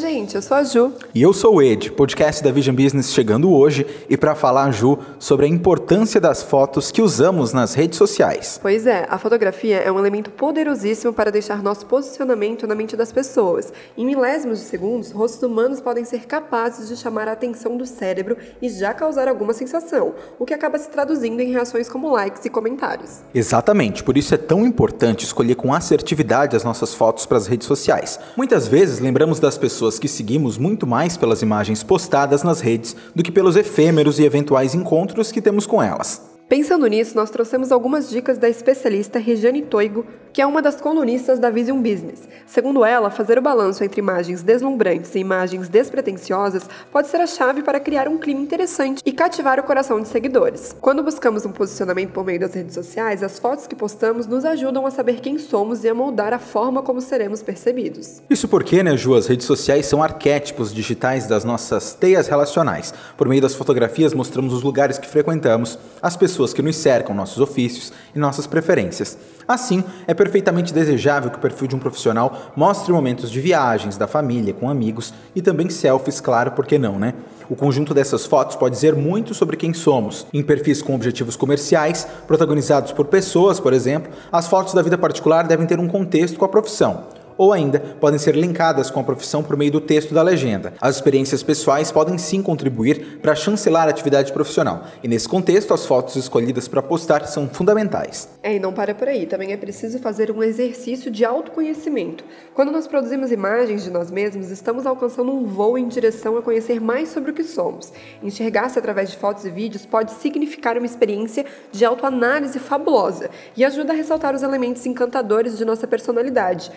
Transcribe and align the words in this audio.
gente, 0.00 0.34
eu 0.34 0.40
sou 0.40 0.56
a 0.56 0.64
Ju. 0.64 0.92
E 1.14 1.20
eu 1.20 1.32
sou 1.32 1.56
o 1.56 1.62
Ed, 1.62 1.92
podcast 1.92 2.42
da 2.42 2.50
Vision 2.50 2.74
Business 2.74 3.12
chegando 3.12 3.52
hoje 3.52 3.86
e 4.08 4.16
para 4.16 4.34
falar, 4.34 4.70
Ju, 4.72 4.98
sobre 5.18 5.44
a 5.44 5.48
importância 5.48 6.18
das 6.18 6.42
fotos 6.42 6.90
que 6.90 7.02
usamos 7.02 7.52
nas 7.52 7.74
redes 7.74 7.98
sociais. 7.98 8.58
Pois 8.62 8.86
é, 8.86 9.06
a 9.10 9.18
fotografia 9.18 9.76
é 9.76 9.92
um 9.92 9.98
elemento 9.98 10.30
poderosíssimo 10.30 11.12
para 11.12 11.30
deixar 11.30 11.62
nosso 11.62 11.84
posicionamento 11.84 12.66
na 12.66 12.74
mente 12.74 12.96
das 12.96 13.12
pessoas. 13.12 13.74
Em 13.96 14.06
milésimos 14.06 14.60
de 14.60 14.64
segundos, 14.64 15.12
rostos 15.12 15.42
humanos 15.42 15.82
podem 15.82 16.04
ser 16.04 16.26
capazes 16.26 16.88
de 16.88 16.96
chamar 16.96 17.28
a 17.28 17.32
atenção 17.32 17.76
do 17.76 17.84
cérebro 17.84 18.38
e 18.62 18.70
já 18.70 18.94
causar 18.94 19.28
alguma 19.28 19.52
sensação, 19.52 20.14
o 20.38 20.46
que 20.46 20.54
acaba 20.54 20.78
se 20.78 20.88
traduzindo 20.88 21.40
em 21.40 21.52
reações 21.52 21.90
como 21.90 22.10
likes 22.10 22.42
e 22.46 22.48
comentários. 22.48 23.18
Exatamente, 23.34 24.02
por 24.02 24.16
isso 24.16 24.34
é 24.34 24.38
tão 24.38 24.64
importante 24.64 25.26
escolher 25.26 25.56
com 25.56 25.74
assertividade 25.74 26.56
as 26.56 26.64
nossas 26.64 26.94
fotos 26.94 27.26
para 27.26 27.36
as 27.36 27.46
redes 27.46 27.66
sociais. 27.66 28.18
Muitas 28.34 28.66
vezes 28.66 28.98
lembramos 28.98 29.38
das 29.38 29.58
pessoas 29.58 29.89
que 29.98 30.08
seguimos 30.08 30.58
muito 30.58 30.86
mais 30.86 31.16
pelas 31.16 31.42
imagens 31.42 31.82
postadas 31.82 32.42
nas 32.42 32.60
redes 32.60 32.96
do 33.14 33.22
que 33.22 33.32
pelos 33.32 33.56
efêmeros 33.56 34.18
e 34.18 34.24
eventuais 34.24 34.74
encontros 34.74 35.32
que 35.32 35.42
temos 35.42 35.66
com 35.66 35.82
elas. 35.82 36.30
Pensando 36.50 36.86
nisso, 36.88 37.14
nós 37.14 37.30
trouxemos 37.30 37.70
algumas 37.70 38.10
dicas 38.10 38.36
da 38.36 38.48
especialista 38.48 39.20
Regiane 39.20 39.62
Toigo, 39.62 40.04
que 40.32 40.42
é 40.42 40.46
uma 40.46 40.62
das 40.62 40.80
colunistas 40.80 41.38
da 41.38 41.50
Vision 41.50 41.80
Business. 41.80 42.28
Segundo 42.46 42.84
ela, 42.84 43.10
fazer 43.10 43.38
o 43.38 43.42
balanço 43.42 43.84
entre 43.84 44.00
imagens 44.00 44.42
deslumbrantes 44.42 45.14
e 45.14 45.18
imagens 45.18 45.68
despretensiosas 45.68 46.68
pode 46.90 47.08
ser 47.08 47.20
a 47.20 47.26
chave 47.26 47.62
para 47.62 47.78
criar 47.78 48.08
um 48.08 48.18
clima 48.18 48.40
interessante 48.40 49.02
e 49.04 49.12
cativar 49.12 49.60
o 49.60 49.62
coração 49.62 50.00
de 50.00 50.08
seguidores. 50.08 50.74
Quando 50.80 51.02
buscamos 51.02 51.44
um 51.46 51.52
posicionamento 51.52 52.10
por 52.10 52.24
meio 52.24 52.40
das 52.40 52.54
redes 52.54 52.74
sociais, 52.74 53.22
as 53.22 53.38
fotos 53.38 53.66
que 53.66 53.76
postamos 53.76 54.26
nos 54.26 54.44
ajudam 54.44 54.86
a 54.86 54.90
saber 54.90 55.20
quem 55.20 55.38
somos 55.38 55.84
e 55.84 55.88
a 55.88 55.94
moldar 55.94 56.32
a 56.32 56.38
forma 56.38 56.82
como 56.82 57.00
seremos 57.00 57.42
percebidos. 57.42 58.22
Isso 58.28 58.48
porque, 58.48 58.82
né, 58.82 58.96
Ju, 58.96 59.14
as 59.14 59.26
redes 59.26 59.46
sociais 59.46 59.86
são 59.86 60.02
arquétipos 60.02 60.74
digitais 60.74 61.26
das 61.26 61.44
nossas 61.44 61.94
teias 61.94 62.26
relacionais. 62.26 62.92
Por 63.16 63.28
meio 63.28 63.42
das 63.42 63.54
fotografias, 63.54 64.14
mostramos 64.14 64.52
os 64.52 64.62
lugares 64.62 64.98
que 64.98 65.08
frequentamos, 65.08 65.78
as 66.02 66.16
pessoas 66.16 66.52
que 66.52 66.62
nos 66.62 66.76
cercam, 66.76 67.14
nossos 67.14 67.38
ofícios 67.38 67.92
e 68.14 68.18
nossas 68.18 68.46
preferências. 68.46 69.16
Assim, 69.46 69.82
é 70.06 70.14
perfeitamente 70.20 70.74
desejável 70.74 71.30
que 71.30 71.38
o 71.38 71.40
perfil 71.40 71.66
de 71.66 71.74
um 71.74 71.78
profissional 71.78 72.52
mostre 72.54 72.92
momentos 72.92 73.30
de 73.30 73.40
viagens, 73.40 73.96
da 73.96 74.06
família, 74.06 74.52
com 74.52 74.68
amigos 74.68 75.14
e 75.34 75.40
também 75.40 75.70
selfies, 75.70 76.20
claro, 76.20 76.50
por 76.50 76.66
que 76.66 76.78
não, 76.78 76.98
né? 76.98 77.14
O 77.48 77.56
conjunto 77.56 77.94
dessas 77.94 78.26
fotos 78.26 78.54
pode 78.54 78.74
dizer 78.74 78.94
muito 78.94 79.32
sobre 79.32 79.56
quem 79.56 79.72
somos. 79.72 80.26
Em 80.30 80.42
perfis 80.42 80.82
com 80.82 80.94
objetivos 80.94 81.36
comerciais, 81.36 82.06
protagonizados 82.26 82.92
por 82.92 83.06
pessoas, 83.06 83.58
por 83.58 83.72
exemplo, 83.72 84.12
as 84.30 84.46
fotos 84.46 84.74
da 84.74 84.82
vida 84.82 84.98
particular 84.98 85.48
devem 85.48 85.66
ter 85.66 85.80
um 85.80 85.88
contexto 85.88 86.38
com 86.38 86.44
a 86.44 86.48
profissão 86.48 87.06
ou 87.36 87.52
ainda 87.52 87.78
podem 87.78 88.18
ser 88.18 88.34
linkadas 88.34 88.90
com 88.90 89.00
a 89.00 89.04
profissão 89.04 89.42
por 89.42 89.56
meio 89.56 89.72
do 89.72 89.80
texto 89.80 90.14
da 90.14 90.22
legenda. 90.22 90.72
As 90.80 90.96
experiências 90.96 91.42
pessoais 91.42 91.90
podem 91.90 92.18
sim 92.18 92.42
contribuir 92.42 93.18
para 93.20 93.34
chancelar 93.34 93.86
a 93.86 93.90
atividade 93.90 94.32
profissional, 94.32 94.84
e 95.02 95.08
nesse 95.08 95.28
contexto 95.28 95.74
as 95.74 95.86
fotos 95.86 96.16
escolhidas 96.16 96.68
para 96.68 96.82
postar 96.82 97.26
são 97.26 97.48
fundamentais. 97.48 98.28
É, 98.42 98.54
e 98.54 98.60
não 98.60 98.72
para 98.72 98.94
por 98.94 99.08
aí, 99.08 99.26
também 99.26 99.52
é 99.52 99.56
preciso 99.56 99.98
fazer 99.98 100.30
um 100.30 100.42
exercício 100.42 101.10
de 101.10 101.24
autoconhecimento. 101.24 102.24
Quando 102.54 102.72
nós 102.72 102.86
produzimos 102.86 103.30
imagens 103.30 103.84
de 103.84 103.90
nós 103.90 104.10
mesmos, 104.10 104.50
estamos 104.50 104.86
alcançando 104.86 105.32
um 105.32 105.44
voo 105.44 105.76
em 105.76 105.88
direção 105.88 106.36
a 106.36 106.42
conhecer 106.42 106.80
mais 106.80 107.08
sobre 107.08 107.30
o 107.30 107.34
que 107.34 107.44
somos. 107.44 107.92
Enxergar-se 108.22 108.78
através 108.78 109.10
de 109.10 109.16
fotos 109.16 109.44
e 109.44 109.50
vídeos 109.50 109.86
pode 109.86 110.12
significar 110.12 110.76
uma 110.76 110.86
experiência 110.86 111.44
de 111.70 111.84
autoanálise 111.84 112.58
fabulosa 112.58 113.30
e 113.56 113.64
ajuda 113.64 113.92
a 113.92 113.96
ressaltar 113.96 114.34
os 114.34 114.42
elementos 114.42 114.84
encantadores 114.86 115.58
de 115.58 115.64
nossa 115.64 115.86
personalidade. 115.86 116.70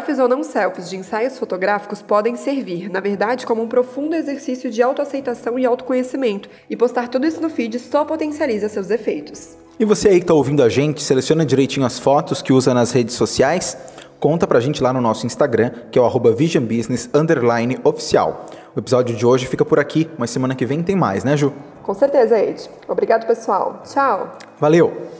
Selfies 0.00 0.18
ou 0.18 0.26
não 0.26 0.42
selfies 0.42 0.88
de 0.88 0.96
ensaios 0.96 1.38
fotográficos 1.38 2.00
podem 2.00 2.34
servir, 2.34 2.88
na 2.88 3.00
verdade, 3.00 3.44
como 3.44 3.60
um 3.60 3.68
profundo 3.68 4.14
exercício 4.14 4.70
de 4.70 4.82
autoaceitação 4.82 5.58
e 5.58 5.66
autoconhecimento, 5.66 6.48
e 6.70 6.76
postar 6.76 7.08
tudo 7.08 7.26
isso 7.26 7.38
no 7.38 7.50
feed 7.50 7.78
só 7.78 8.02
potencializa 8.02 8.70
seus 8.70 8.88
efeitos. 8.88 9.58
E 9.78 9.84
você 9.84 10.08
aí 10.08 10.16
que 10.16 10.24
está 10.24 10.32
ouvindo 10.32 10.62
a 10.62 10.70
gente, 10.70 11.02
seleciona 11.02 11.44
direitinho 11.44 11.84
as 11.84 11.98
fotos 11.98 12.40
que 12.40 12.50
usa 12.50 12.72
nas 12.72 12.92
redes 12.92 13.14
sociais? 13.14 13.76
Conta 14.18 14.46
pra 14.46 14.58
gente 14.58 14.82
lá 14.82 14.90
no 14.90 15.02
nosso 15.02 15.26
Instagram, 15.26 15.70
que 15.92 15.98
é 15.98 16.02
o 16.02 16.34
visionbusiness_oficial. 16.34 18.46
O 18.74 18.78
episódio 18.78 19.14
de 19.14 19.26
hoje 19.26 19.46
fica 19.46 19.66
por 19.66 19.78
aqui, 19.78 20.08
mas 20.16 20.30
semana 20.30 20.54
que 20.54 20.64
vem 20.64 20.82
tem 20.82 20.96
mais, 20.96 21.24
né, 21.24 21.36
Ju? 21.36 21.52
Com 21.82 21.92
certeza, 21.92 22.38
Ed. 22.38 22.70
Obrigado, 22.88 23.26
pessoal. 23.26 23.82
Tchau. 23.84 24.32
Valeu! 24.58 25.10